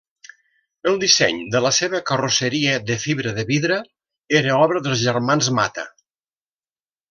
[0.91, 3.79] El disseny de la seva carrosseria de fibra de vidre
[4.43, 5.89] era obra dels germans Mata.